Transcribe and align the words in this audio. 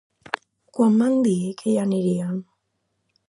Quan 0.77 0.95
van 1.01 1.19
dir 1.27 1.35
que 1.61 1.69
hi 1.73 1.77
anirien? 1.83 2.39